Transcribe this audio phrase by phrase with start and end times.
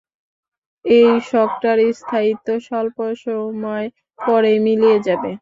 [0.85, 3.85] এই শকটার স্থায়িত্ব স্বল্প সময়
[4.19, 5.31] পরেই মিলিয়ে যাবে।